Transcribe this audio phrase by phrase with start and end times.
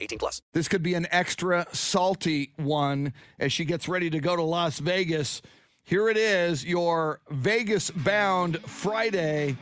[0.00, 0.42] 18 plus.
[0.52, 4.78] This could be an extra salty one as she gets ready to go to Las
[4.78, 5.42] Vegas.
[5.84, 9.56] Here it is, your Vegas-bound Friday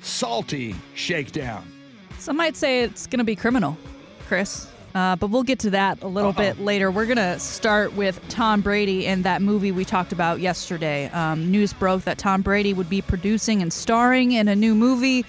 [0.00, 1.70] salty shakedown.
[2.18, 3.76] Some might say it's going to be criminal,
[4.28, 4.68] Chris.
[4.94, 6.38] Uh, but we'll get to that a little Uh-oh.
[6.42, 6.90] bit later.
[6.90, 11.08] We're going to start with Tom Brady and that movie we talked about yesterday.
[11.10, 15.24] Um, news broke that Tom Brady would be producing and starring in a new movie,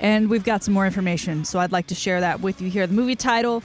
[0.00, 1.44] and we've got some more information.
[1.44, 2.86] So I'd like to share that with you here.
[2.86, 3.62] The movie title,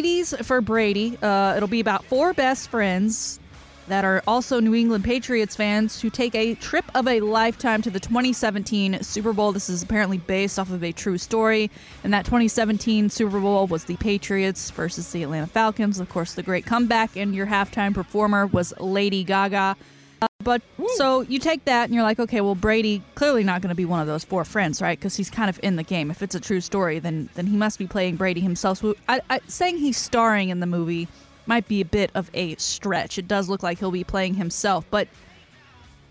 [0.00, 1.18] 80s for Brady.
[1.20, 3.40] Uh, it'll be about four best friends
[3.88, 7.90] that are also New England Patriots fans who take a trip of a lifetime to
[7.90, 9.50] the 2017 Super Bowl.
[9.50, 11.72] This is apparently based off of a true story.
[12.04, 15.98] And that 2017 Super Bowl was the Patriots versus the Atlanta Falcons.
[15.98, 19.76] Of course, the great comeback, and your halftime performer was Lady Gaga.
[20.22, 20.62] Uh, but
[20.96, 23.84] so you take that and you're like, okay, well, Brady clearly not going to be
[23.84, 24.98] one of those four friends, right?
[24.98, 26.10] Because he's kind of in the game.
[26.10, 28.78] If it's a true story, then then he must be playing Brady himself.
[28.78, 31.08] So I, I, saying he's starring in the movie
[31.46, 33.18] might be a bit of a stretch.
[33.18, 35.08] It does look like he'll be playing himself, but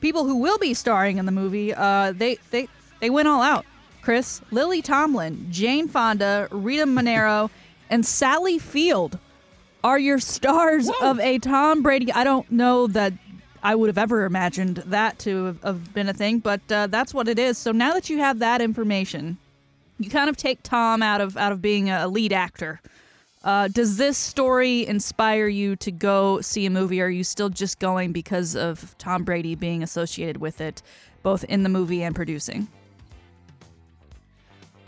[0.01, 2.67] people who will be starring in the movie, uh, they they
[2.99, 3.65] they went all out.
[4.01, 7.51] Chris, Lily Tomlin, Jane Fonda, Rita Moreno,
[7.89, 9.19] and Sally Field
[9.83, 12.11] are your stars of a Tom Brady.
[12.11, 13.13] I don't know that
[13.61, 17.13] I would have ever imagined that to have- have been a thing, but uh, that's
[17.13, 17.57] what it is.
[17.57, 19.37] So now that you have that information,
[19.99, 22.79] you kind of take Tom out of out of being a lead actor.
[23.43, 27.01] Uh, does this story inspire you to go see a movie?
[27.01, 30.81] Or are you still just going because of Tom Brady being associated with it,
[31.23, 32.67] both in the movie and producing?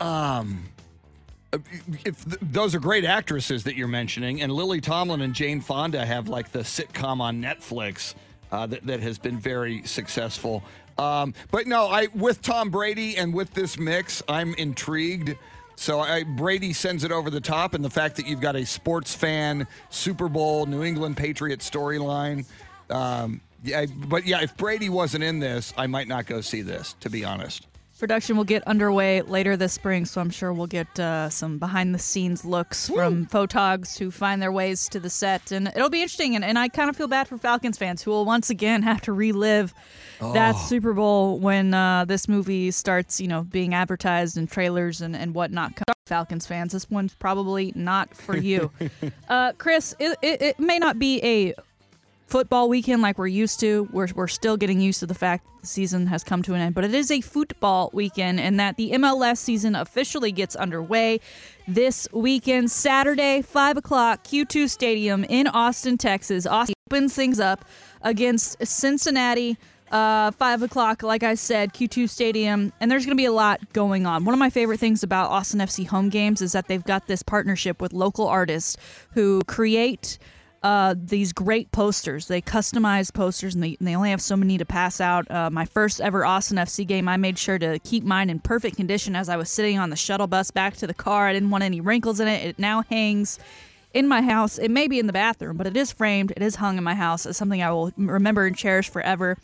[0.00, 0.64] Um,
[2.04, 6.04] if th- those are great actresses that you're mentioning, and Lily Tomlin and Jane Fonda
[6.04, 8.14] have like the sitcom on Netflix
[8.52, 10.62] uh, that that has been very successful.
[10.98, 15.36] Um, but no, I with Tom Brady and with this mix, I'm intrigued.
[15.74, 18.64] So I, Brady sends it over the top, and the fact that you've got a
[18.64, 22.44] sports fan Super Bowl New England Patriots storyline.
[22.90, 26.94] Um, yeah, but yeah, if Brady wasn't in this, I might not go see this.
[27.00, 27.66] To be honest.
[28.02, 31.94] Production will get underway later this spring, so I'm sure we'll get uh, some behind
[31.94, 35.52] the scenes looks from photogs who find their ways to the set.
[35.52, 36.34] And it'll be interesting.
[36.34, 39.02] And, and I kind of feel bad for Falcons fans who will once again have
[39.02, 39.72] to relive
[40.18, 45.14] that Super Bowl when uh, this movie starts, you know, being advertised in trailers and,
[45.14, 45.72] and whatnot.
[46.06, 48.72] Falcons fans, this one's probably not for you.
[49.28, 51.54] uh, Chris, it, it, it may not be a
[52.32, 53.86] football weekend like we're used to.
[53.92, 56.74] We're, we're still getting used to the fact the season has come to an end,
[56.74, 61.20] but it is a football weekend and that the MLS season officially gets underway
[61.68, 66.46] this weekend, Saturday, 5 o'clock, Q2 Stadium in Austin, Texas.
[66.46, 67.66] Austin opens things up
[68.00, 69.58] against Cincinnati.
[69.90, 73.74] Uh, five o'clock, like I said, Q2 Stadium, and there's going to be a lot
[73.74, 74.24] going on.
[74.24, 77.22] One of my favorite things about Austin FC home games is that they've got this
[77.22, 78.78] partnership with local artists
[79.10, 80.18] who create
[80.62, 82.28] uh, these great posters.
[82.28, 85.28] They customize posters, and they, and they only have so many to pass out.
[85.30, 88.76] Uh, my first ever Austin FC game, I made sure to keep mine in perfect
[88.76, 91.26] condition as I was sitting on the shuttle bus back to the car.
[91.26, 92.46] I didn't want any wrinkles in it.
[92.46, 93.38] It now hangs
[93.92, 94.58] in my house.
[94.58, 96.32] It may be in the bathroom, but it is framed.
[96.36, 97.26] It is hung in my house.
[97.26, 99.36] It's something I will remember and cherish forever.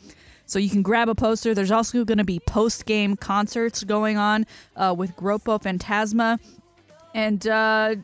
[0.46, 1.54] So you can grab a poster.
[1.54, 4.46] There's also going to be post game concerts going on
[4.76, 6.38] uh, with Grupo Fantasma
[7.14, 7.96] and uh,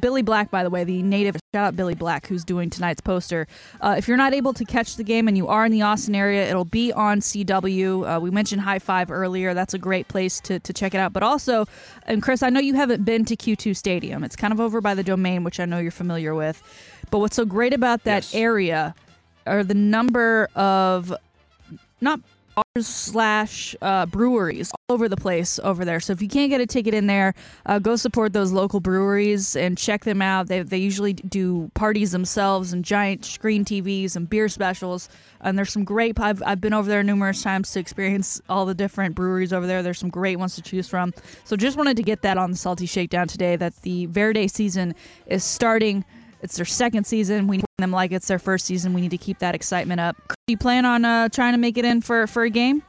[0.00, 1.36] Billy Black, by the way, the native.
[1.54, 3.46] Shout out Billy Black, who's doing tonight's poster.
[3.80, 6.14] Uh, if you're not able to catch the game and you are in the Austin
[6.14, 8.16] area, it'll be on CW.
[8.16, 9.54] Uh, we mentioned High Five earlier.
[9.54, 11.12] That's a great place to, to check it out.
[11.12, 11.66] But also,
[12.04, 14.24] and Chris, I know you haven't been to Q2 Stadium.
[14.24, 16.62] It's kind of over by the domain, which I know you're familiar with.
[17.10, 18.34] But what's so great about that Yes.
[18.34, 18.94] area
[19.46, 21.14] are the number of
[22.00, 22.20] not
[22.56, 26.00] bars slash uh, breweries all over the place over there.
[26.00, 27.34] So if you can't get a ticket in there,
[27.66, 30.48] uh, go support those local breweries and check them out.
[30.48, 35.08] They, they usually do parties themselves and giant screen TVs and beer specials.
[35.40, 36.18] And there's some great.
[36.18, 39.82] I've, I've been over there numerous times to experience all the different breweries over there.
[39.82, 41.12] There's some great ones to choose from.
[41.44, 44.94] So just wanted to get that on the Salty Shakedown today that the Verde season
[45.26, 46.04] is starting.
[46.42, 47.46] It's their second season.
[47.46, 48.92] We need them like it's their first season.
[48.92, 50.16] We need to keep that excitement up.
[50.28, 52.82] Do you plan on uh, trying to make it in for, for a game?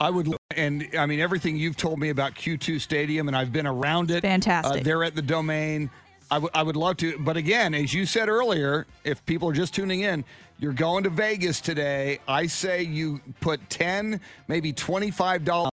[0.00, 3.66] I would, and I mean everything you've told me about Q2 Stadium, and I've been
[3.66, 4.20] around it.
[4.20, 4.82] Fantastic.
[4.82, 5.90] Uh, they're at the domain.
[6.30, 7.18] I, w- I would love to.
[7.18, 10.24] But again, as you said earlier, if people are just tuning in,
[10.58, 12.20] you're going to Vegas today.
[12.28, 15.70] I say you put 10, maybe $25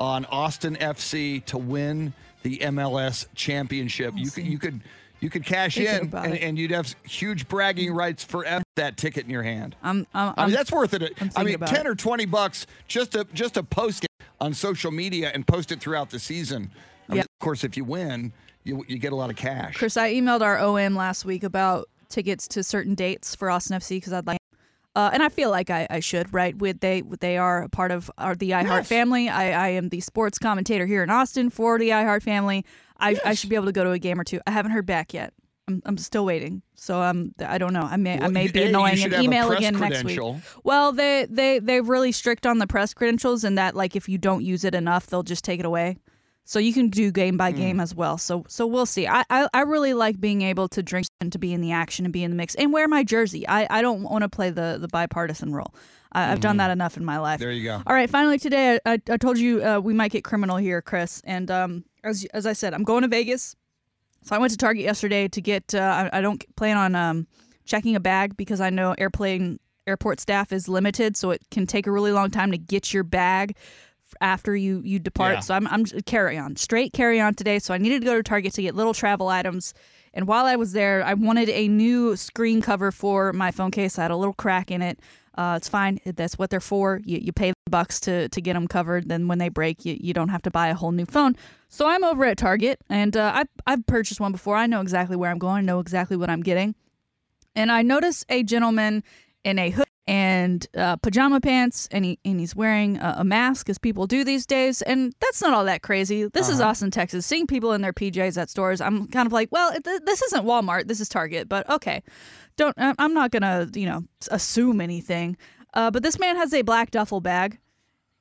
[0.00, 2.12] on Austin FC to win
[2.42, 4.14] the MLS championship.
[4.16, 4.80] you could, you could,
[5.22, 8.44] you could cash in and, and you'd have huge bragging rights for
[8.76, 9.76] that ticket in your hand.
[9.82, 11.12] I'm, I'm, I mean, that's worth it.
[11.36, 11.86] I mean, ten it.
[11.86, 14.10] or twenty bucks just to just to post it
[14.40, 16.70] on social media and post it throughout the season.
[17.08, 17.22] I mean, Yeah.
[17.22, 18.32] of course, if you win,
[18.64, 19.76] you you get a lot of cash.
[19.76, 23.96] Chris, I emailed our OM last week about tickets to certain dates for Austin FC
[23.96, 24.38] because I'd like,
[24.96, 26.56] uh, and I feel like I, I should, right?
[26.56, 28.88] With they they are a part of our, the iHeart Yes.
[28.88, 29.28] family.
[29.28, 32.64] I, I am the sports commentator here in Austin for the iHeart family.
[33.02, 34.40] I, I should be able to go to a game or two.
[34.46, 35.32] I haven't heard back yet.
[35.68, 37.82] I'm, I'm still waiting, so um I don't know.
[37.82, 40.18] I may I may you- be annoying email again next week.
[40.64, 44.18] Well, they they they're really strict on the press credentials, and that like if you
[44.18, 45.98] don't use it enough, they'll just take it away.
[46.44, 48.18] So you can do game by game as well.
[48.18, 49.06] So so we'll see.
[49.06, 52.04] I, I I really like being able to drink and to be in the action
[52.04, 53.46] and be in the mix and wear my jersey.
[53.46, 55.72] I, I don't want to play the the bipartisan role.
[56.10, 57.38] I, I've done that enough in my life.
[57.38, 57.80] There you go.
[57.86, 60.82] All right, finally today, I, I, I told you uh, we might get criminal here,
[60.82, 61.22] Chris.
[61.24, 63.56] And um, as as I said, I'm going to Vegas.
[64.24, 65.74] So I went to Target yesterday to get.
[65.74, 67.26] Uh, I, I don't plan on um,
[67.64, 71.86] checking a bag because I know airplane airport staff is limited, so it can take
[71.86, 73.56] a really long time to get your bag
[74.20, 75.34] after you you depart.
[75.34, 75.40] Yeah.
[75.40, 77.58] So I'm I'm carry on straight carry on today.
[77.58, 79.74] So I needed to go to Target to get little travel items.
[80.14, 83.98] And while I was there, I wanted a new screen cover for my phone case.
[83.98, 85.00] I had a little crack in it.
[85.34, 85.98] Uh, it's fine.
[86.04, 87.00] That's what they're for.
[87.04, 89.08] You, you pay the bucks to, to get them covered.
[89.08, 91.36] Then when they break, you, you don't have to buy a whole new phone.
[91.68, 94.56] So I'm over at Target, and uh, I've, I've purchased one before.
[94.56, 96.74] I know exactly where I'm going, I know exactly what I'm getting.
[97.54, 99.02] And I notice a gentleman
[99.44, 103.70] in a hood and uh, pajama pants, and, he, and he's wearing a, a mask,
[103.70, 104.82] as people do these days.
[104.82, 106.26] And that's not all that crazy.
[106.26, 107.24] This is Austin, Texas.
[107.24, 110.44] Seeing people in their PJs at stores, I'm kind of like, well, it, this isn't
[110.44, 110.86] Walmart.
[110.86, 112.02] This is Target, but okay.
[112.58, 112.74] Don't.
[112.78, 115.38] I- I'm not gonna, you know, assume anything.
[115.72, 117.58] Uh, but this man has a black duffel bag.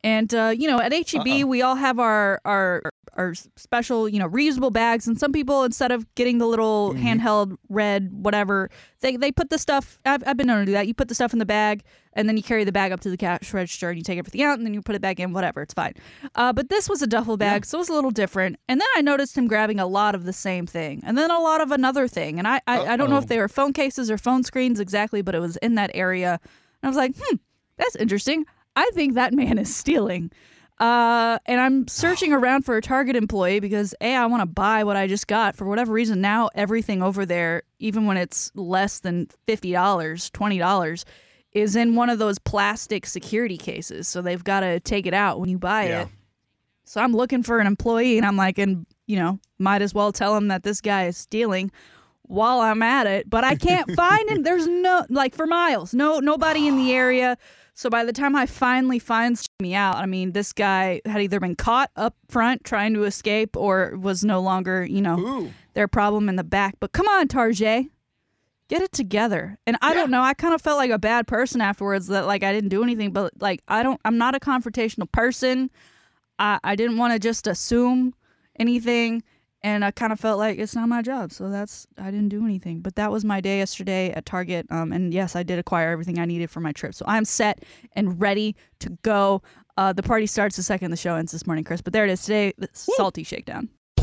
[0.03, 2.81] And uh, you know, at HEB, we all have our our
[3.17, 5.05] our special, you know, reusable bags.
[5.05, 8.69] And some people, instead of getting the little handheld red whatever,
[9.01, 9.99] they they put the stuff.
[10.05, 10.87] I've, I've been known to do that.
[10.87, 11.83] You put the stuff in the bag,
[12.13, 14.41] and then you carry the bag up to the cash register, and you take everything
[14.41, 15.33] out, and then you put it back in.
[15.33, 15.93] Whatever, it's fine.
[16.33, 18.57] Uh, but this was a duffel bag, so it was a little different.
[18.67, 21.39] And then I noticed him grabbing a lot of the same thing, and then a
[21.39, 22.39] lot of another thing.
[22.39, 25.21] And I I, I don't know if they were phone cases or phone screens exactly,
[25.21, 26.39] but it was in that area.
[26.81, 27.35] And I was like, hmm,
[27.77, 28.45] that's interesting.
[28.75, 30.31] I think that man is stealing.
[30.79, 34.83] Uh, and I'm searching around for a Target employee because A, I want to buy
[34.83, 35.55] what I just got.
[35.55, 39.71] For whatever reason, now everything over there, even when it's less than $50,
[40.31, 41.03] $20,
[41.53, 44.07] is in one of those plastic security cases.
[44.07, 46.01] So they've got to take it out when you buy Yeah.
[46.03, 46.07] it.
[46.85, 50.11] So I'm looking for an employee and I'm like, and, you know, might as well
[50.11, 51.71] tell him that this guy is stealing
[52.31, 54.43] while I'm at it, but I can't find him.
[54.43, 57.37] There's no like for miles, no nobody in the area.
[57.73, 61.39] So by the time I finally finds me out, I mean this guy had either
[61.39, 65.53] been caught up front trying to escape or was no longer, you know, Ooh.
[65.73, 66.75] their problem in the back.
[66.79, 67.89] But come on, Tarjay.
[68.69, 69.57] Get it together.
[69.67, 72.43] And I don't know, I kind of felt like a bad person afterwards that like
[72.43, 75.69] I didn't do anything, but like I don't I'm not a confrontational person.
[76.39, 78.13] I, I didn't want to just assume
[78.57, 79.23] anything
[79.63, 82.43] and I kind of felt like it's not my job, so that's I didn't do
[82.45, 82.79] anything.
[82.81, 86.19] But that was my day yesterday at Target, um, and yes, I did acquire everything
[86.19, 89.41] I needed for my trip, so I'm set and ready to go.
[89.77, 91.81] Uh, the party starts the second the show ends this morning, Chris.
[91.81, 93.69] But there it is today, the salty shakedown.